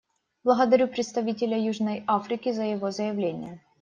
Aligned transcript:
Благодарю 0.43 0.87
представителя 0.87 1.59
Южной 1.63 2.03
Африки 2.07 2.51
за 2.51 2.63
его 2.63 2.89
заявление. 2.89 3.61